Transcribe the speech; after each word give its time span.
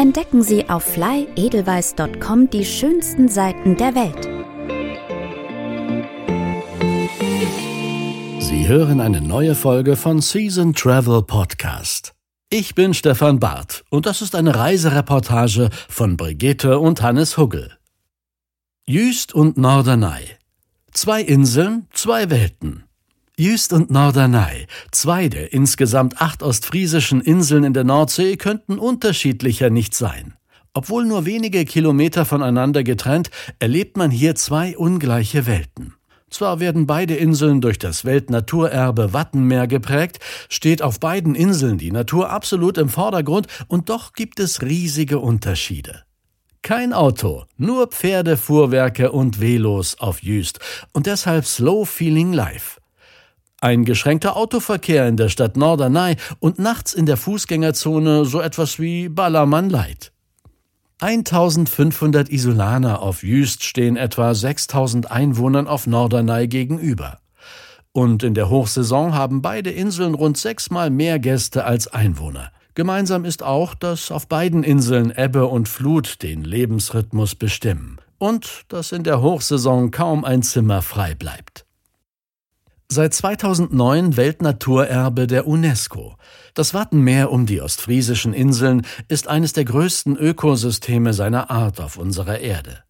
Entdecken 0.00 0.42
Sie 0.42 0.66
auf 0.70 0.82
flyedelweiss.com 0.84 2.48
die 2.48 2.64
schönsten 2.64 3.28
Seiten 3.28 3.76
der 3.76 3.94
Welt. 3.94 4.24
Sie 8.42 8.66
hören 8.66 9.02
eine 9.02 9.20
neue 9.20 9.54
Folge 9.54 9.96
von 9.96 10.22
Season 10.22 10.72
Travel 10.72 11.20
Podcast. 11.20 12.14
Ich 12.48 12.74
bin 12.74 12.94
Stefan 12.94 13.40
Barth 13.40 13.84
und 13.90 14.06
das 14.06 14.22
ist 14.22 14.34
eine 14.34 14.54
Reisereportage 14.54 15.68
von 15.90 16.16
Brigitte 16.16 16.78
und 16.78 17.02
Hannes 17.02 17.36
Huggel. 17.36 17.76
Jüst 18.86 19.34
und 19.34 19.58
Norderney. 19.58 20.30
Zwei 20.92 21.20
Inseln, 21.20 21.88
zwei 21.92 22.30
Welten. 22.30 22.84
Jüst 23.40 23.72
und 23.72 23.90
Norderney, 23.90 24.66
zwei 24.90 25.28
der 25.28 25.54
insgesamt 25.54 26.20
acht 26.20 26.42
ostfriesischen 26.42 27.22
Inseln 27.22 27.64
in 27.64 27.72
der 27.72 27.84
Nordsee, 27.84 28.36
könnten 28.36 28.78
unterschiedlicher 28.78 29.70
nicht 29.70 29.94
sein. 29.94 30.34
Obwohl 30.74 31.06
nur 31.06 31.24
wenige 31.24 31.64
Kilometer 31.64 32.26
voneinander 32.26 32.84
getrennt, 32.84 33.30
erlebt 33.58 33.96
man 33.96 34.10
hier 34.10 34.34
zwei 34.34 34.76
ungleiche 34.76 35.46
Welten. 35.46 35.94
Zwar 36.28 36.60
werden 36.60 36.86
beide 36.86 37.16
Inseln 37.16 37.62
durch 37.62 37.78
das 37.78 38.04
Weltnaturerbe 38.04 39.14
Wattenmeer 39.14 39.66
geprägt, 39.66 40.18
steht 40.50 40.82
auf 40.82 41.00
beiden 41.00 41.34
Inseln 41.34 41.78
die 41.78 41.92
Natur 41.92 42.28
absolut 42.28 42.76
im 42.76 42.90
Vordergrund 42.90 43.46
und 43.68 43.88
doch 43.88 44.12
gibt 44.12 44.38
es 44.38 44.60
riesige 44.60 45.18
Unterschiede. 45.18 46.02
Kein 46.60 46.92
Auto, 46.92 47.46
nur 47.56 47.86
Pferdefuhrwerke 47.86 49.12
und 49.12 49.40
Velos 49.40 49.98
auf 49.98 50.22
Jüst 50.22 50.58
und 50.92 51.06
deshalb 51.06 51.46
Slow 51.46 51.86
Feeling 51.86 52.34
Life. 52.34 52.79
Ein 53.62 53.84
geschränkter 53.84 54.38
Autoverkehr 54.38 55.06
in 55.06 55.18
der 55.18 55.28
Stadt 55.28 55.58
Norderney 55.58 56.16
und 56.38 56.58
nachts 56.58 56.94
in 56.94 57.04
der 57.04 57.18
Fußgängerzone 57.18 58.24
so 58.24 58.40
etwas 58.40 58.78
wie 58.78 59.10
Ballermann 59.10 59.68
Light. 59.68 60.12
1500 61.00 62.30
Isolaner 62.30 63.02
auf 63.02 63.22
Jüst 63.22 63.62
stehen 63.64 63.98
etwa 63.98 64.34
6000 64.34 65.10
Einwohnern 65.10 65.66
auf 65.66 65.86
Norderney 65.86 66.48
gegenüber. 66.48 67.18
Und 67.92 68.22
in 68.22 68.32
der 68.32 68.48
Hochsaison 68.48 69.14
haben 69.14 69.42
beide 69.42 69.70
Inseln 69.70 70.14
rund 70.14 70.38
sechsmal 70.38 70.88
mehr 70.88 71.18
Gäste 71.18 71.64
als 71.64 71.86
Einwohner. 71.86 72.52
Gemeinsam 72.74 73.26
ist 73.26 73.42
auch, 73.42 73.74
dass 73.74 74.10
auf 74.10 74.26
beiden 74.26 74.62
Inseln 74.62 75.12
Ebbe 75.14 75.46
und 75.46 75.68
Flut 75.68 76.22
den 76.22 76.44
Lebensrhythmus 76.44 77.34
bestimmen 77.34 77.98
und 78.16 78.62
dass 78.68 78.92
in 78.92 79.02
der 79.02 79.20
Hochsaison 79.20 79.90
kaum 79.90 80.24
ein 80.24 80.42
Zimmer 80.42 80.80
frei 80.80 81.14
bleibt. 81.14 81.66
Seit 82.92 83.14
2009 83.14 84.16
Weltnaturerbe 84.16 85.28
der 85.28 85.46
UNESCO. 85.46 86.16
Das 86.54 86.74
Wattenmeer 86.74 87.30
um 87.30 87.46
die 87.46 87.60
ostfriesischen 87.60 88.32
Inseln 88.32 88.84
ist 89.06 89.28
eines 89.28 89.52
der 89.52 89.64
größten 89.64 90.16
Ökosysteme 90.16 91.14
seiner 91.14 91.52
Art 91.52 91.80
auf 91.80 91.96
unserer 91.96 92.40
Erde. 92.40 92.82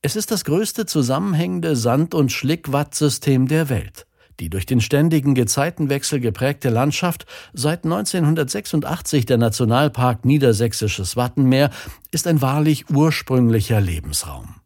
Es 0.00 0.16
ist 0.16 0.30
das 0.30 0.46
größte 0.46 0.86
zusammenhängende 0.86 1.76
Sand- 1.76 2.14
und 2.14 2.32
Schlickwattsystem 2.32 3.46
der 3.46 3.68
Welt. 3.68 4.06
Die 4.40 4.48
durch 4.48 4.64
den 4.64 4.80
ständigen 4.80 5.34
Gezeitenwechsel 5.34 6.18
geprägte 6.18 6.70
Landschaft, 6.70 7.26
seit 7.52 7.84
1986 7.84 9.26
der 9.26 9.36
Nationalpark 9.36 10.24
Niedersächsisches 10.24 11.14
Wattenmeer, 11.14 11.68
ist 12.10 12.26
ein 12.26 12.40
wahrlich 12.40 12.88
ursprünglicher 12.88 13.82
Lebensraum 13.82 14.61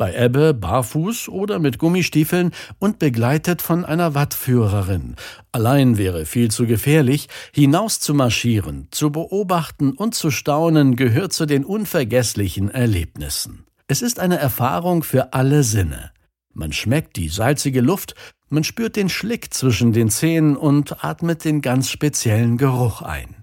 bei 0.00 0.14
Ebbe 0.14 0.54
barfuß 0.54 1.28
oder 1.28 1.58
mit 1.58 1.76
Gummistiefeln 1.76 2.52
und 2.78 2.98
begleitet 2.98 3.60
von 3.60 3.84
einer 3.84 4.14
Wattführerin. 4.14 5.14
Allein 5.52 5.98
wäre 5.98 6.24
viel 6.24 6.50
zu 6.50 6.66
gefährlich, 6.66 7.28
hinaus 7.52 8.00
zu 8.00 8.14
marschieren, 8.14 8.88
zu 8.92 9.12
beobachten 9.12 9.92
und 9.92 10.14
zu 10.14 10.30
staunen 10.30 10.96
gehört 10.96 11.34
zu 11.34 11.44
den 11.44 11.66
unvergesslichen 11.66 12.70
Erlebnissen. 12.70 13.66
Es 13.88 14.00
ist 14.00 14.20
eine 14.20 14.38
Erfahrung 14.38 15.02
für 15.02 15.34
alle 15.34 15.64
Sinne. 15.64 16.12
Man 16.54 16.72
schmeckt 16.72 17.16
die 17.16 17.28
salzige 17.28 17.82
Luft, 17.82 18.14
man 18.48 18.64
spürt 18.64 18.96
den 18.96 19.10
Schlick 19.10 19.52
zwischen 19.52 19.92
den 19.92 20.08
Zähnen 20.08 20.56
und 20.56 21.04
atmet 21.04 21.44
den 21.44 21.60
ganz 21.60 21.90
speziellen 21.90 22.56
Geruch 22.56 23.02
ein. 23.02 23.39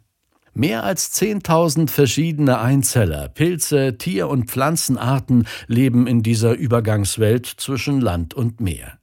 Mehr 0.57 0.84
als 0.84 1.13
10.000 1.13 1.88
verschiedene 1.88 2.57
Einzeller, 2.57 3.29
Pilze, 3.29 4.00
Tier- 4.00 4.28
und 4.28 4.50
Pflanzenarten 4.50 5.47
leben 5.68 6.07
in 6.07 6.23
dieser 6.23 6.56
Übergangswelt 6.56 7.45
zwischen 7.45 8.01
Land 8.01 8.34
und 8.34 8.59
Meer. 8.59 8.97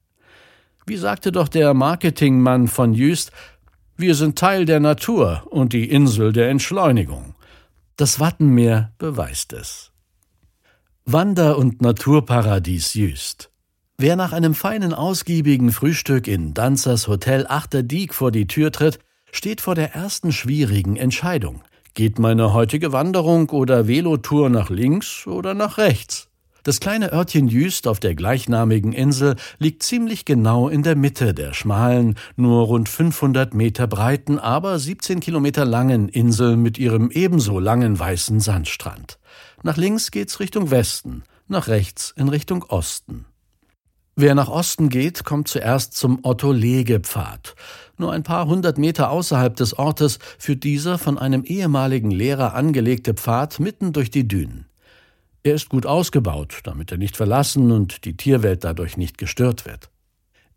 Wie 0.84 0.97
sagte 0.97 1.31
doch 1.31 1.47
der 1.47 1.72
Marketingmann 1.72 2.66
von 2.66 2.93
Jüst, 2.93 3.31
wir 3.97 4.16
sind 4.16 4.37
Teil 4.37 4.64
der 4.64 4.81
Natur 4.81 5.47
und 5.48 5.72
die 5.72 5.88
Insel 5.88 6.32
der 6.32 6.50
Entschleunigung. 6.50 7.37
Das 7.94 8.19
Wattenmeer 8.19 8.93
beweist 8.98 9.53
es. 9.53 9.93
Wander- 11.04 11.56
und 11.56 11.81
Naturparadies 11.81 12.94
Jüst. 12.94 13.53
Wer 13.97 14.16
nach 14.16 14.32
einem 14.32 14.56
feinen, 14.56 14.93
ausgiebigen 14.93 15.70
Frühstück 15.70 16.26
in 16.26 16.53
Danzers 16.53 17.06
Hotel 17.06 17.47
Achterdieck 17.47 18.12
vor 18.12 18.32
die 18.32 18.48
Tür 18.48 18.72
tritt, 18.72 18.98
steht 19.34 19.61
vor 19.61 19.75
der 19.75 19.95
ersten 19.95 20.33
schwierigen 20.33 20.97
Entscheidung. 20.97 21.62
Geht 21.95 22.19
meine 22.19 22.53
heutige 22.53 22.93
Wanderung 22.93 23.50
oder 23.50 23.87
Velotour 23.89 24.49
nach 24.49 24.71
links 24.71 25.27
oder 25.27 25.55
nach 25.55 25.78
rechts? 25.78 26.28
Das 26.62 26.81
kleine 26.81 27.12
Örtchen 27.12 27.47
Jüst 27.47 27.87
auf 27.87 28.00
der 28.00 28.15
gleichnamigen 28.15 28.93
Insel 28.93 29.37
liegt 29.59 29.83
ziemlich 29.83 30.25
genau 30.25 30.69
in 30.69 30.83
der 30.83 30.97
Mitte 30.97 31.34
der 31.34 31.53
schmalen, 31.53 32.17
nur 32.37 32.65
rund 32.67 32.89
500 32.89 33.53
Meter 33.53 33.87
breiten, 33.87 34.39
aber 34.39 34.78
17 34.78 35.21
Kilometer 35.21 35.67
langen 35.67 36.09
Insel 36.09 36.56
mit 36.56 36.78
ihrem 36.78 37.11
ebenso 37.11 37.59
langen 37.59 37.99
weißen 37.99 38.41
Sandstrand. 38.41 39.19
Nach 39.62 39.77
links 39.77 40.11
geht's 40.11 40.41
Richtung 40.41 40.71
Westen, 40.71 41.23
nach 41.49 41.69
rechts 41.69 42.15
in 42.17 42.28
Richtung 42.28 42.62
Osten. 42.62 43.27
Wer 44.16 44.36
nach 44.36 44.48
Osten 44.48 44.91
geht, 44.91 45.25
kommt 45.25 45.48
zuerst 45.48 45.94
zum 45.94 46.20
Otto-Lege-Pfad. 46.22 47.56
Nur 47.98 48.12
ein 48.12 48.22
paar 48.22 48.47
hundert 48.47 48.78
Meter 48.78 49.10
außerhalb 49.10 49.56
des 49.56 49.76
Ortes 49.76 50.20
führt 50.38 50.62
dieser 50.62 50.98
von 50.98 51.19
einem 51.19 51.42
ehemaligen 51.42 52.12
Lehrer 52.12 52.54
angelegte 52.54 53.14
Pfad 53.14 53.58
mitten 53.58 53.92
durch 53.92 54.10
die 54.10 54.28
Dünen. 54.28 54.66
Er 55.42 55.54
ist 55.54 55.69
gut 55.69 55.84
ausgebaut, 55.84 56.60
damit 56.62 56.92
er 56.92 56.98
nicht 56.98 57.16
verlassen 57.16 57.72
und 57.72 58.04
die 58.04 58.16
Tierwelt 58.16 58.62
dadurch 58.62 58.97
nicht 58.97 59.19
gestört 59.19 59.66
wird. 59.66 59.91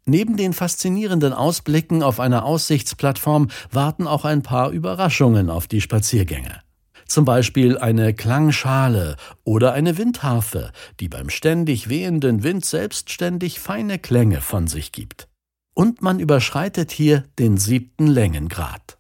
Neben 0.06 0.38
den 0.38 0.54
faszinierenden 0.54 1.34
Ausblicken 1.34 2.04
auf 2.04 2.20
einer 2.20 2.46
Aussichtsplattform 2.46 3.50
warten 3.72 4.06
auch 4.06 4.24
ein 4.24 4.44
paar 4.44 4.70
Überraschungen 4.70 5.50
auf 5.50 5.68
die 5.68 5.82
Spaziergänger 5.82 6.62
zum 7.08 7.26
Beispiel 7.26 7.78
eine 7.78 8.14
Klangschale 8.14 9.16
oder 9.44 9.74
eine 9.74 9.98
Windharfe, 9.98 10.72
die 11.00 11.10
beim 11.10 11.30
ständig 11.30 11.90
wehenden 11.90 12.44
Wind 12.44 12.66
selbstständig 12.66 13.60
feine 13.60 14.00
Klänge 14.00 14.42
von 14.42 14.68
sich 14.68 14.92
gibt. 14.92 15.28
Und 15.74 16.02
man 16.02 16.20
überschreitet 16.20 16.92
hier 16.92 17.24
den 17.40 17.58
siebten 17.58 18.08
Längengrad. 18.08 18.98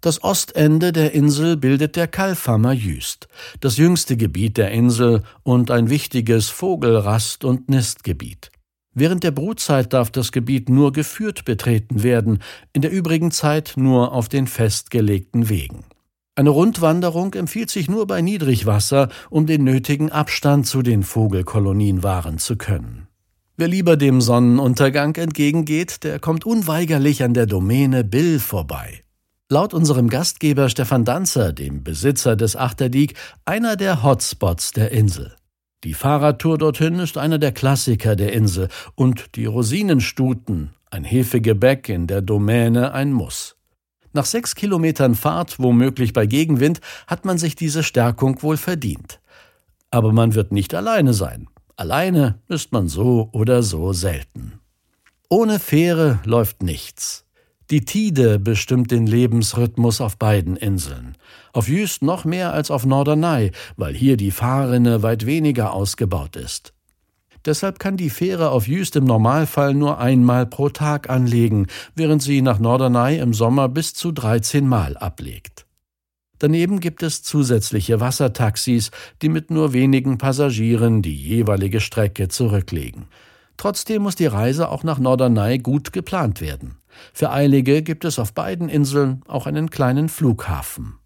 Das 0.00 0.22
Ostende 0.22 0.92
der 0.92 1.12
Insel 1.12 1.56
bildet 1.56 1.96
der 1.96 2.06
Kalfhammer 2.06 2.72
Jüst, 2.72 3.26
das 3.60 3.78
jüngste 3.78 4.18
Gebiet 4.18 4.58
der 4.58 4.70
Insel 4.70 5.22
und 5.42 5.70
ein 5.70 5.88
wichtiges 5.88 6.50
Vogelrast- 6.50 7.42
und 7.42 7.70
Nistgebiet. 7.70 8.50
Während 8.94 9.24
der 9.24 9.32
Brutzeit 9.32 9.92
darf 9.92 10.10
das 10.10 10.30
Gebiet 10.30 10.68
nur 10.68 10.92
geführt 10.92 11.44
betreten 11.44 12.02
werden, 12.02 12.40
in 12.72 12.82
der 12.82 12.92
übrigen 12.92 13.30
Zeit 13.30 13.72
nur 13.76 14.12
auf 14.12 14.28
den 14.28 14.46
festgelegten 14.46 15.48
Wegen. 15.48 15.84
Eine 16.36 16.50
Rundwanderung 16.50 17.34
empfiehlt 17.34 17.70
sich 17.70 17.88
nur 17.88 18.08
bei 18.08 18.20
Niedrigwasser, 18.20 19.08
um 19.30 19.46
den 19.46 19.62
nötigen 19.62 20.10
Abstand 20.10 20.66
zu 20.66 20.82
den 20.82 21.04
Vogelkolonien 21.04 22.02
wahren 22.02 22.38
zu 22.38 22.56
können. 22.56 23.06
Wer 23.56 23.68
lieber 23.68 23.96
dem 23.96 24.20
Sonnenuntergang 24.20 25.14
entgegengeht, 25.14 26.02
der 26.02 26.18
kommt 26.18 26.44
unweigerlich 26.44 27.22
an 27.22 27.34
der 27.34 27.46
Domäne 27.46 28.02
Bill 28.02 28.40
vorbei. 28.40 29.04
Laut 29.48 29.74
unserem 29.74 30.08
Gastgeber 30.08 30.68
Stefan 30.68 31.04
Danzer, 31.04 31.52
dem 31.52 31.84
Besitzer 31.84 32.34
des 32.34 32.56
Achterdiek, 32.56 33.14
einer 33.44 33.76
der 33.76 34.02
Hotspots 34.02 34.72
der 34.72 34.90
Insel. 34.90 35.36
Die 35.84 35.94
Fahrradtour 35.94 36.58
dorthin 36.58 36.98
ist 36.98 37.16
einer 37.16 37.38
der 37.38 37.52
Klassiker 37.52 38.16
der 38.16 38.32
Insel 38.32 38.68
und 38.96 39.36
die 39.36 39.46
Rosinenstuten, 39.46 40.70
ein 40.90 41.04
Hefegebäck 41.04 41.88
in 41.88 42.08
der 42.08 42.22
Domäne 42.22 42.92
ein 42.92 43.12
Muss. 43.12 43.54
Nach 44.14 44.24
sechs 44.24 44.54
Kilometern 44.54 45.16
Fahrt, 45.16 45.58
womöglich 45.58 46.12
bei 46.12 46.26
Gegenwind, 46.26 46.80
hat 47.08 47.24
man 47.24 47.36
sich 47.36 47.56
diese 47.56 47.82
Stärkung 47.82 48.42
wohl 48.42 48.56
verdient. 48.56 49.20
Aber 49.90 50.12
man 50.12 50.34
wird 50.34 50.52
nicht 50.52 50.74
alleine 50.74 51.14
sein. 51.14 51.48
Alleine 51.76 52.38
ist 52.48 52.70
man 52.70 52.88
so 52.88 53.28
oder 53.32 53.64
so 53.64 53.92
selten. 53.92 54.60
Ohne 55.28 55.58
Fähre 55.58 56.20
läuft 56.24 56.62
nichts. 56.62 57.24
Die 57.70 57.84
Tide 57.84 58.38
bestimmt 58.38 58.90
den 58.90 59.06
Lebensrhythmus 59.06 60.00
auf 60.00 60.18
beiden 60.18 60.56
Inseln. 60.56 61.16
Auf 61.52 61.68
Jüst 61.68 62.02
noch 62.02 62.24
mehr 62.24 62.52
als 62.52 62.70
auf 62.70 62.84
Norderney, 62.84 63.52
weil 63.76 63.94
hier 63.94 64.16
die 64.16 64.30
Fahrrinne 64.30 65.02
weit 65.02 65.24
weniger 65.24 65.72
ausgebaut 65.72 66.36
ist. 66.36 66.73
Deshalb 67.44 67.78
kann 67.78 67.96
die 67.96 68.10
Fähre 68.10 68.50
auf 68.50 68.68
Jüst 68.68 68.96
im 68.96 69.04
Normalfall 69.04 69.74
nur 69.74 69.98
einmal 69.98 70.46
pro 70.46 70.70
Tag 70.70 71.10
anlegen, 71.10 71.66
während 71.94 72.22
sie 72.22 72.40
nach 72.40 72.58
Norderney 72.58 73.18
im 73.18 73.34
Sommer 73.34 73.68
bis 73.68 73.92
zu 73.92 74.12
13 74.12 74.66
Mal 74.66 74.96
ablegt. 74.96 75.66
Daneben 76.38 76.80
gibt 76.80 77.02
es 77.02 77.22
zusätzliche 77.22 78.00
Wassertaxis, 78.00 78.90
die 79.22 79.28
mit 79.28 79.50
nur 79.50 79.72
wenigen 79.72 80.18
Passagieren 80.18 81.00
die 81.00 81.14
jeweilige 81.14 81.80
Strecke 81.80 82.28
zurücklegen. 82.28 83.06
Trotzdem 83.56 84.02
muss 84.02 84.16
die 84.16 84.26
Reise 84.26 84.68
auch 84.68 84.82
nach 84.82 84.98
Norderney 84.98 85.58
gut 85.58 85.92
geplant 85.92 86.40
werden. 86.40 86.78
Für 87.12 87.30
Eilige 87.30 87.82
gibt 87.82 88.04
es 88.04 88.18
auf 88.18 88.32
beiden 88.32 88.68
Inseln 88.68 89.22
auch 89.28 89.46
einen 89.46 89.70
kleinen 89.70 90.08
Flughafen. 90.08 90.98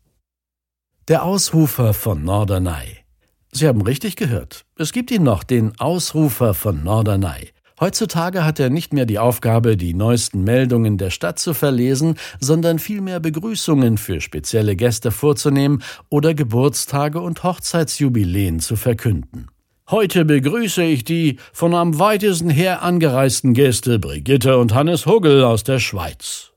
Der 1.08 1.25
Ausrufer 1.25 1.94
von 1.94 2.25
Norderney. 2.25 3.07
Sie 3.53 3.67
haben 3.67 3.83
richtig 3.83 4.17
gehört. 4.17 4.65
Es 4.77 4.93
gibt 4.93 5.11
ihn 5.11 5.23
noch, 5.23 5.43
den 5.43 5.79
Ausrufer 5.81 6.55
von 6.55 6.85
Norderney. 6.85 7.53
Heutzutage 7.81 8.45
hat 8.45 8.59
er 8.59 8.71
nicht 8.71 8.93
mehr 8.93 9.06
die 9.06 9.21
Aufgabe, 9.21 9.77
die 9.77 9.95
neuesten 9.95 10.43
Meldungen 10.43 10.99
der 10.99 11.11
Stadt 11.11 11.39
zu 11.39 11.55
verlesen, 11.55 12.17
sondern 12.41 12.81
vielmehr 12.81 13.21
Begrüßungen 13.21 13.99
für 13.99 14.21
spezielle 14.21 14.75
Gäste 14.75 15.12
vorzunehmen 15.12 15.83
oder 16.09 16.35
Geburtstage 16.35 17.21
und 17.21 17.45
Hochzeitsjubiläen 17.45 18.59
zu 18.59 18.75
verkünden. 18.75 19.47
Heute 19.91 20.25
begrüße 20.25 20.83
ich 20.83 21.05
die 21.05 21.39
von 21.53 21.75
am 21.75 21.99
weitesten 21.99 22.51
her 22.51 22.83
angereisten 22.83 23.55
Gäste 23.55 23.99
Brigitte 23.99 24.59
und 24.59 24.75
Hannes 24.75 25.06
Huggel 25.06 25.44
aus 25.44 25.62
der 25.62 25.79
Schweiz. 25.79 26.53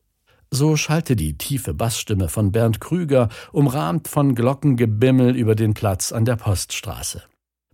So 0.54 0.76
schallte 0.76 1.16
die 1.16 1.38
tiefe 1.38 1.74
Bassstimme 1.74 2.28
von 2.28 2.52
Bernd 2.52 2.82
Krüger, 2.82 3.30
umrahmt 3.54 4.10
von 4.10 4.36
Glockengebimmel 4.36 5.34
über 5.36 5.56
den 5.56 5.74
Platz 5.74 6.12
an 6.12 6.26
der 6.26 6.36
Poststraße. 6.36 7.24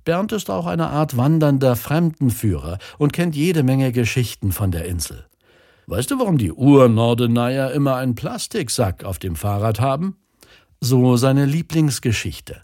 Bernd 0.06 0.32
ist 0.32 0.52
auch 0.52 0.68
eine 0.68 0.88
Art 0.90 1.18
wandernder 1.18 1.76
Fremdenführer 1.76 2.78
und 3.00 3.14
kennt 3.14 3.36
jede 3.36 3.64
Menge 3.64 3.92
Geschichten 3.92 4.52
von 4.52 4.70
der 4.72 4.86
Insel. 4.86 5.26
Weißt 5.88 6.12
du, 6.12 6.20
warum 6.20 6.38
die 6.38 6.52
Ur-Nordeneier 6.52 7.72
immer 7.72 7.96
einen 7.96 8.14
Plastiksack 8.14 9.04
auf 9.04 9.18
dem 9.18 9.36
Fahrrad 9.36 9.80
haben? 9.80 10.18
So 10.80 11.18
seine 11.18 11.46
Lieblingsgeschichte. 11.46 12.62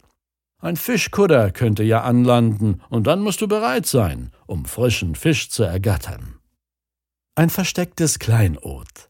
Ein 0.61 0.77
Fischkutter 0.77 1.49
könnte 1.51 1.83
ja 1.83 2.03
anlanden, 2.03 2.81
und 2.89 3.07
dann 3.07 3.21
musst 3.21 3.41
du 3.41 3.47
bereit 3.47 3.87
sein, 3.87 4.31
um 4.45 4.65
frischen 4.65 5.15
Fisch 5.15 5.49
zu 5.49 5.63
ergattern. 5.63 6.35
Ein 7.35 7.49
verstecktes 7.49 8.19
Kleinod. 8.19 9.09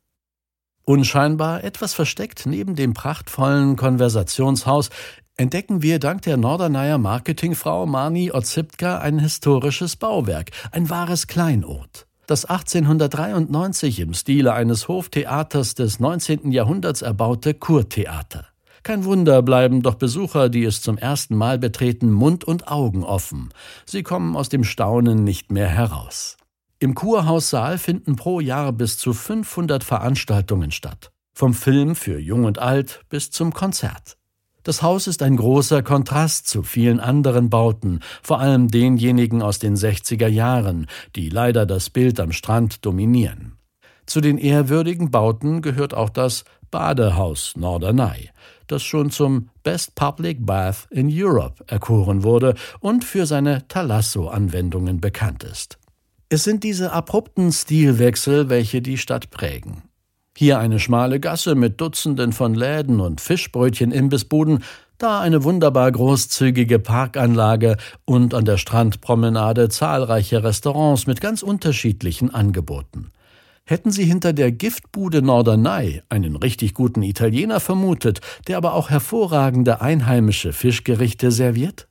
Unscheinbar 0.85 1.63
etwas 1.63 1.94
versteckt 1.94 2.45
neben 2.45 2.75
dem 2.75 2.94
prachtvollen 2.94 3.77
Konversationshaus 3.77 4.89
entdecken 5.38 5.81
wir 5.81 5.97
dank 5.97 6.24
der 6.24 6.35
Norderneyer 6.35 6.97
Marketingfrau 6.97 7.85
Mani 7.85 8.31
Ozipka 8.31 8.97
ein 8.97 9.18
historisches 9.18 9.95
Bauwerk, 9.95 10.51
ein 10.71 10.89
wahres 10.89 11.27
Kleinod. 11.27 12.06
Das 12.27 12.44
1893 12.44 14.01
im 14.01 14.13
Stile 14.13 14.53
eines 14.53 14.89
Hoftheaters 14.89 15.75
des 15.75 16.01
19. 16.01 16.51
Jahrhunderts 16.51 17.01
erbaute 17.01 17.53
Kurtheater. 17.53 18.45
Kein 18.83 19.06
Wunder 19.06 19.41
bleiben 19.41 19.81
doch 19.81 19.95
Besucher, 19.95 20.50
die 20.50 20.65
es 20.65 20.81
zum 20.81 20.97
ersten 20.97 21.38
Mal 21.38 21.57
betreten, 21.57 22.12
Mund 22.12 22.44
und 22.44 22.68
Augen 22.68 23.06
offen. 23.06 23.50
Sie 23.86 24.03
kommen 24.03 24.36
aus 24.36 24.50
dem 24.50 24.65
Staunen 24.65 25.24
nicht 25.24 25.50
mehr 25.53 25.69
heraus. 25.69 26.36
Im 26.83 26.95
Kurhaussaal 26.95 27.77
finden 27.77 28.18
pro 28.18 28.41
Jahr 28.41 28.74
bis 28.74 28.97
zu 28.97 29.13
500 29.13 29.85
Veranstaltungen 29.85 30.69
statt. 30.71 31.13
Vom 31.33 31.53
Film 31.53 31.95
für 31.95 32.19
Jung 32.19 32.44
und 32.44 32.59
Alt 32.59 33.06
bis 33.07 33.31
zum 33.31 33.53
Konzert. 33.53 34.18
Das 34.63 34.81
Haus 34.81 35.07
ist 35.07 35.24
ein 35.24 35.38
großer 35.38 35.81
Kontrast 35.81 36.50
zu 36.50 36.62
vielen 36.62 37.00
anderen 37.00 37.50
Bauten, 37.50 38.01
vor 38.21 38.41
allem 38.41 38.68
denjenigen 38.68 39.41
aus 39.41 39.59
den 39.59 39.77
60er 39.77 40.27
Jahren, 40.27 40.88
die 41.15 41.30
leider 41.30 41.65
das 41.65 41.89
Bild 41.89 42.19
am 42.19 42.33
Strand 42.33 42.86
dominieren. 42.86 43.53
Zu 44.06 44.19
den 44.19 44.38
ehrwürdigen 44.38 45.09
Bauten 45.09 45.62
gehört 45.62 45.94
auch 45.94 46.09
das 46.09 46.44
Badehaus 46.69 47.53
Norderney, 47.56 48.29
das 48.68 48.83
schon 48.83 49.09
zum 49.09 49.47
Best 49.63 49.95
Public 49.95 50.45
Bath 50.45 50.88
in 50.89 51.07
Europe 51.09 51.63
erkoren 51.65 52.24
wurde 52.24 52.56
und 52.81 53.06
für 53.06 53.25
seine 53.25 53.65
Thalasso-Anwendungen 53.69 55.00
bekannt 55.00 55.45
ist. 55.45 55.77
Es 56.33 56.44
sind 56.44 56.63
diese 56.63 56.91
abrupten 56.94 57.51
Stilwechsel, 57.51 58.50
welche 58.50 58.81
die 58.81 58.97
Stadt 58.97 59.30
prägen. 59.30 59.83
Hier 60.35 60.57
eine 60.57 60.80
schmale 60.80 61.19
Gasse 61.19 61.53
mit 61.53 61.80
Dutzenden 61.80 62.33
von 62.33 62.56
Läden 62.56 63.01
und 63.01 63.21
Fischbrötchen-Imbissbuden, 63.21 64.63
da 64.97 65.21
eine 65.21 65.44
wunderbar 65.44 65.91
großzügige 65.91 66.80
Parkanlage 66.80 67.77
und 68.06 68.33
an 68.33 68.45
der 68.45 68.57
Strandpromenade 68.57 69.69
zahlreiche 69.69 70.44
Restaurants 70.44 71.06
mit 71.06 71.21
ganz 71.21 71.44
unterschiedlichen 71.44 72.33
Angeboten. 72.33 73.12
Hätten 73.63 73.91
Sie 73.91 74.06
hinter 74.06 74.33
der 74.33 74.51
Giftbude 74.51 75.21
Norderney 75.21 76.01
einen 76.09 76.36
richtig 76.36 76.74
guten 76.74 77.03
Italiener 77.03 77.59
vermutet, 77.59 78.21
der 78.47 78.57
aber 78.57 78.74
auch 78.74 78.89
hervorragende 78.89 79.81
einheimische 79.81 80.51
Fischgerichte 80.51 81.29
serviert? 81.29 81.88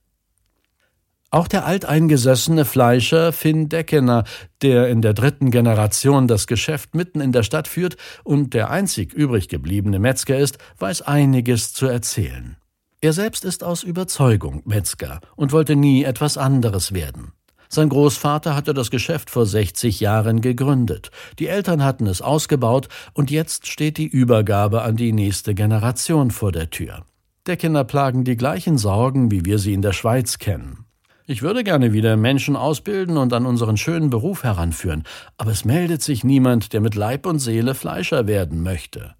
Auch 1.33 1.47
der 1.47 1.65
alteingesessene 1.65 2.63
Fleischer 2.63 3.33
Finn 3.33 3.67
Deckener, 3.67 4.23
der 4.61 4.87
in 4.89 5.01
der 5.01 5.15
dritten 5.15 5.49
Generation 5.49 6.27
das 6.27 6.45
Geschäft 6.45 6.93
mitten 6.93 7.21
in 7.21 7.31
der 7.31 7.41
Stadt 7.41 7.67
führt 7.67 7.97
und 8.23 8.53
der 8.53 8.69
einzig 8.69 9.15
übrig 9.15 9.49
gebliebene 9.49 9.97
Metzger 9.97 10.37
ist, 10.37 10.59
weiß 10.77 11.01
einiges 11.01 11.73
zu 11.73 11.87
erzählen. 11.87 12.57
Er 13.01 13.13
selbst 13.13 13.45
ist 13.45 13.63
aus 13.63 13.81
Überzeugung 13.81 14.61
Metzger 14.65 15.21
und 15.35 15.53
wollte 15.53 15.75
nie 15.75 16.03
etwas 16.03 16.37
anderes 16.37 16.93
werden. 16.93 17.31
Sein 17.67 17.89
Großvater 17.89 18.55
hatte 18.55 18.75
das 18.75 18.91
Geschäft 18.91 19.31
vor 19.31 19.47
60 19.47 20.01
Jahren 20.01 20.39
gegründet. 20.39 21.09
Die 21.39 21.47
Eltern 21.47 21.83
hatten 21.83 22.05
es 22.05 22.21
ausgebaut 22.21 22.89
und 23.13 23.31
jetzt 23.31 23.65
steht 23.65 23.97
die 23.97 24.05
Übergabe 24.05 24.83
an 24.83 24.97
die 24.97 25.13
nächste 25.13 25.55
Generation 25.55 26.29
vor 26.29 26.51
der 26.51 26.69
Tür. 26.69 27.07
Der 27.47 27.57
Kinder 27.57 27.85
plagen 27.85 28.23
die 28.23 28.37
gleichen 28.37 28.77
Sorgen, 28.77 29.31
wie 29.31 29.45
wir 29.45 29.57
sie 29.57 29.73
in 29.73 29.81
der 29.81 29.93
Schweiz 29.93 30.37
kennen. 30.37 30.85
Ich 31.25 31.41
würde 31.41 31.63
gerne 31.63 31.93
wieder 31.93 32.17
Menschen 32.17 32.57
ausbilden 32.57 33.15
und 33.15 33.31
an 33.31 33.45
unseren 33.45 33.77
schönen 33.77 34.09
Beruf 34.09 34.43
heranführen, 34.43 35.03
aber 35.37 35.51
es 35.51 35.63
meldet 35.63 36.01
sich 36.01 36.25
niemand, 36.25 36.73
der 36.73 36.81
mit 36.81 36.95
Leib 36.95 37.25
und 37.25 37.39
Seele 37.39 37.75
Fleischer 37.75 38.27
werden 38.27 38.61
möchte. 38.61 39.15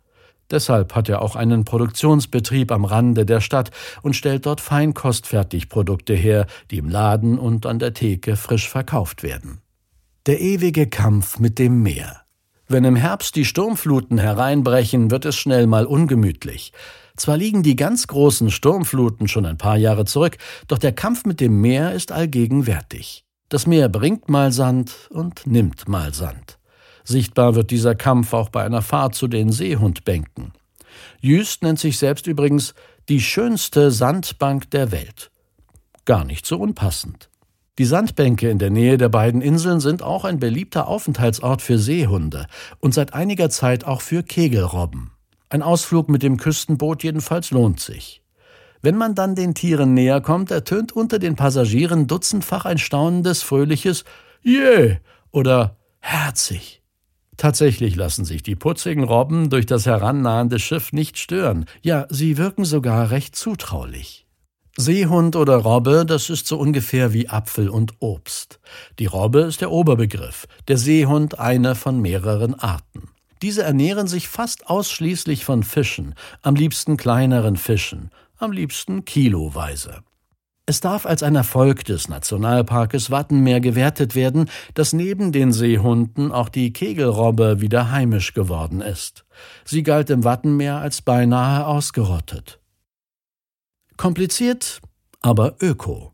Deshalb 0.51 0.95
hat 0.95 1.07
er 1.07 1.21
auch 1.21 1.37
einen 1.37 1.63
Produktionsbetrieb 1.63 2.73
am 2.73 2.83
Rande 2.83 3.25
der 3.25 3.39
Stadt 3.39 3.71
und 4.01 4.17
stellt 4.17 4.45
dort 4.45 4.59
Feinkostfertigprodukte 4.59 6.13
her, 6.13 6.45
die 6.71 6.79
im 6.79 6.89
Laden 6.89 7.39
und 7.39 7.65
an 7.65 7.79
der 7.79 7.93
Theke 7.93 8.35
frisch 8.35 8.67
verkauft 8.67 9.23
werden. 9.23 9.61
Der 10.25 10.41
ewige 10.41 10.87
Kampf 10.87 11.39
mit 11.39 11.57
dem 11.57 11.81
Meer. 11.83 12.21
Wenn 12.67 12.83
im 12.83 12.97
Herbst 12.97 13.35
die 13.37 13.45
Sturmfluten 13.45 14.17
hereinbrechen, 14.17 15.09
wird 15.09 15.23
es 15.23 15.37
schnell 15.37 15.67
mal 15.67 15.85
ungemütlich. 15.85 16.73
Zwar 17.15 17.37
liegen 17.37 17.61
die 17.61 17.75
ganz 17.75 18.07
großen 18.07 18.49
Sturmfluten 18.49 19.27
schon 19.27 19.45
ein 19.45 19.57
paar 19.57 19.77
Jahre 19.77 20.05
zurück, 20.05 20.37
doch 20.67 20.79
der 20.79 20.93
Kampf 20.93 21.25
mit 21.25 21.39
dem 21.39 21.61
Meer 21.61 21.93
ist 21.93 22.11
allgegenwärtig. 22.11 23.23
Das 23.49 23.67
Meer 23.67 23.87
bringt 23.87 24.29
mal 24.29 24.51
Sand 24.51 25.09
und 25.11 25.45
nimmt 25.45 25.87
mal 25.87 26.13
Sand. 26.13 26.57
Sichtbar 27.03 27.53
wird 27.55 27.69
dieser 27.69 27.93
Kampf 27.93 28.33
auch 28.33 28.49
bei 28.49 28.63
einer 28.63 28.81
Fahrt 28.81 29.13
zu 29.13 29.27
den 29.27 29.51
Seehundbänken. 29.51 30.53
Jüst 31.21 31.61
nennt 31.61 31.79
sich 31.79 31.97
selbst 31.97 32.27
übrigens 32.27 32.73
die 33.09 33.21
schönste 33.21 33.91
Sandbank 33.91 34.71
der 34.71 34.91
Welt. 34.91 35.29
Gar 36.05 36.25
nicht 36.25 36.45
so 36.45 36.57
unpassend. 36.57 37.29
Die 37.79 37.85
Sandbänke 37.85 38.49
in 38.49 38.59
der 38.59 38.69
Nähe 38.69 38.97
der 38.97 39.09
beiden 39.09 39.41
Inseln 39.41 39.79
sind 39.79 40.03
auch 40.03 40.25
ein 40.25 40.39
beliebter 40.39 40.87
Aufenthaltsort 40.87 41.61
für 41.61 41.79
Seehunde 41.79 42.47
und 42.79 42.93
seit 42.93 43.13
einiger 43.13 43.49
Zeit 43.49 43.83
auch 43.83 44.01
für 44.01 44.23
Kegelrobben. 44.23 45.11
Ein 45.53 45.61
Ausflug 45.61 46.09
mit 46.09 46.23
dem 46.23 46.37
Küstenboot 46.37 47.03
jedenfalls 47.03 47.51
lohnt 47.51 47.79
sich. 47.79 48.23
Wenn 48.81 48.97
man 48.97 49.13
dann 49.13 49.35
den 49.35 49.53
Tieren 49.53 49.93
näher 49.93 50.19
kommt, 50.19 50.49
ertönt 50.49 50.91
unter 50.93 51.19
den 51.19 51.35
Passagieren 51.35 52.07
dutzendfach 52.07 52.65
ein 52.65 52.79
staunendes, 52.79 53.43
fröhliches 53.43 54.03
Je 54.41 54.97
oder 55.29 55.77
herzig. 55.99 56.81
Tatsächlich 57.37 57.95
lassen 57.95 58.25
sich 58.25 58.41
die 58.41 58.55
putzigen 58.55 59.03
Robben 59.03 59.51
durch 59.51 59.67
das 59.67 59.85
herannahende 59.85 60.57
Schiff 60.57 60.91
nicht 60.91 61.19
stören. 61.19 61.65
Ja, 61.83 62.07
sie 62.09 62.39
wirken 62.39 62.65
sogar 62.65 63.11
recht 63.11 63.35
zutraulich. 63.35 64.25
Seehund 64.75 65.35
oder 65.35 65.57
Robbe, 65.57 66.03
das 66.07 66.31
ist 66.31 66.47
so 66.47 66.57
ungefähr 66.57 67.13
wie 67.13 67.29
Apfel 67.29 67.69
und 67.69 67.93
Obst. 67.99 68.59
Die 68.97 69.05
Robbe 69.05 69.41
ist 69.41 69.61
der 69.61 69.69
Oberbegriff, 69.69 70.47
der 70.67 70.79
Seehund 70.79 71.37
eine 71.37 71.75
von 71.75 72.01
mehreren 72.01 72.55
Arten. 72.55 73.12
Diese 73.43 73.63
ernähren 73.63 74.07
sich 74.07 74.29
fast 74.29 74.69
ausschließlich 74.69 75.43
von 75.43 75.63
Fischen, 75.63 76.15
am 76.43 76.55
liebsten 76.55 76.95
kleineren 76.95 77.57
Fischen, 77.57 78.09
am 78.37 78.53
liebsten 78.53 79.03
kiloweise. 79.03 80.01
Es 80.65 80.79
darf 80.79 81.05
als 81.05 81.23
ein 81.23 81.35
Erfolg 81.35 81.83
des 81.83 82.07
Nationalparkes 82.07 83.11
Wattenmeer 83.11 83.59
gewertet 83.59 84.15
werden, 84.15 84.49
dass 84.75 84.93
neben 84.93 85.33
den 85.33 85.51
Seehunden 85.51 86.31
auch 86.31 86.47
die 86.47 86.71
Kegelrobbe 86.71 87.59
wieder 87.59 87.91
heimisch 87.91 88.33
geworden 88.33 88.79
ist. 88.79 89.25
Sie 89.65 89.83
galt 89.83 90.09
im 90.09 90.23
Wattenmeer 90.23 90.77
als 90.77 91.01
beinahe 91.01 91.67
ausgerottet. 91.67 92.61
Kompliziert, 93.97 94.79
aber 95.21 95.57
öko. 95.61 96.13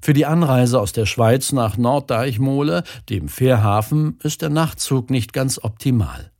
Für 0.00 0.14
die 0.14 0.26
Anreise 0.26 0.80
aus 0.80 0.92
der 0.92 1.06
Schweiz 1.06 1.52
nach 1.52 1.76
Norddeichmole, 1.76 2.82
dem 3.08 3.28
Fährhafen, 3.28 4.18
ist 4.24 4.42
der 4.42 4.50
Nachtzug 4.50 5.10
nicht 5.10 5.32
ganz 5.32 5.62
optimal. 5.62 6.32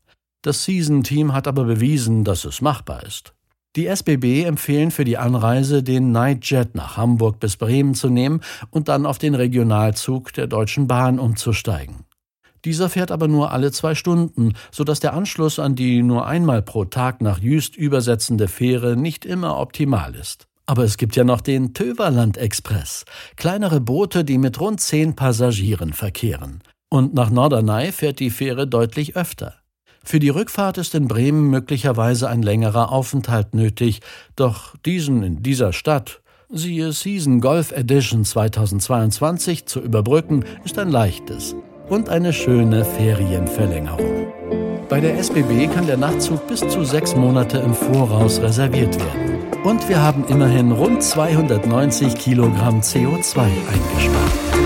Das 0.46 0.62
Season-Team 0.62 1.32
hat 1.32 1.48
aber 1.48 1.64
bewiesen, 1.64 2.22
dass 2.22 2.44
es 2.44 2.60
machbar 2.60 3.02
ist. 3.02 3.34
Die 3.74 3.88
SBB 3.88 4.44
empfehlen 4.44 4.92
für 4.92 5.04
die 5.04 5.18
Anreise, 5.18 5.82
den 5.82 6.12
Nightjet 6.12 6.76
nach 6.76 6.96
Hamburg 6.96 7.40
bis 7.40 7.56
Bremen 7.56 7.96
zu 7.96 8.10
nehmen 8.10 8.40
und 8.70 8.86
dann 8.86 9.06
auf 9.06 9.18
den 9.18 9.34
Regionalzug 9.34 10.32
der 10.34 10.46
Deutschen 10.46 10.86
Bahn 10.86 11.18
umzusteigen. 11.18 12.04
Dieser 12.64 12.88
fährt 12.88 13.10
aber 13.10 13.26
nur 13.26 13.50
alle 13.50 13.72
zwei 13.72 13.96
Stunden, 13.96 14.52
sodass 14.70 15.00
der 15.00 15.14
Anschluss 15.14 15.58
an 15.58 15.74
die 15.74 16.04
nur 16.04 16.28
einmal 16.28 16.62
pro 16.62 16.84
Tag 16.84 17.20
nach 17.22 17.40
Jüst 17.40 17.74
übersetzende 17.74 18.46
Fähre 18.46 18.96
nicht 18.96 19.24
immer 19.24 19.58
optimal 19.58 20.14
ist. 20.14 20.46
Aber 20.64 20.84
es 20.84 20.96
gibt 20.96 21.16
ja 21.16 21.24
noch 21.24 21.40
den 21.40 21.74
Töverland 21.74 22.36
Express, 22.36 23.04
kleinere 23.34 23.80
Boote, 23.80 24.24
die 24.24 24.38
mit 24.38 24.60
rund 24.60 24.80
zehn 24.80 25.16
Passagieren 25.16 25.92
verkehren. 25.92 26.62
Und 26.88 27.14
nach 27.14 27.30
Norderney 27.30 27.90
fährt 27.90 28.20
die 28.20 28.30
Fähre 28.30 28.68
deutlich 28.68 29.16
öfter. 29.16 29.56
Für 30.08 30.20
die 30.20 30.28
Rückfahrt 30.28 30.78
ist 30.78 30.94
in 30.94 31.08
Bremen 31.08 31.50
möglicherweise 31.50 32.28
ein 32.28 32.40
längerer 32.40 32.92
Aufenthalt 32.92 33.56
nötig, 33.56 34.02
doch 34.36 34.76
diesen 34.86 35.24
in 35.24 35.42
dieser 35.42 35.72
Stadt, 35.72 36.20
siehe 36.48 36.92
Season 36.92 37.40
Golf 37.40 37.72
Edition 37.72 38.24
2022, 38.24 39.66
zu 39.66 39.80
überbrücken, 39.80 40.44
ist 40.64 40.78
ein 40.78 40.90
leichtes 40.90 41.56
und 41.88 42.08
eine 42.08 42.32
schöne 42.32 42.84
Ferienverlängerung. 42.84 44.28
Bei 44.88 45.00
der 45.00 45.18
SBB 45.18 45.74
kann 45.74 45.88
der 45.88 45.96
Nachtzug 45.96 46.46
bis 46.46 46.60
zu 46.60 46.84
sechs 46.84 47.16
Monate 47.16 47.58
im 47.58 47.74
Voraus 47.74 48.40
reserviert 48.40 48.96
werden. 49.00 49.40
Und 49.64 49.88
wir 49.88 50.00
haben 50.00 50.24
immerhin 50.28 50.70
rund 50.70 51.02
290 51.02 52.14
Kilogramm 52.14 52.80
CO2 52.80 53.40
eingespart. 53.40 54.65